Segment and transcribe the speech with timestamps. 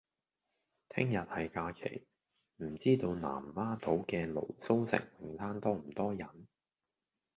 [0.89, 2.07] 聽日係假期，
[2.57, 6.27] 唔知道南丫島嘅蘆鬚城泳灘多唔多人？